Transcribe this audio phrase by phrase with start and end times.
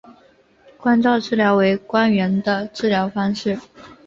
[0.79, 3.59] 光照治疗为光源的治疗方式。